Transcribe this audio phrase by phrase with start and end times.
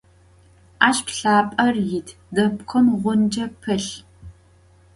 [0.87, 3.89] Aş pılhap'er yit, depkhım ğunce pılh.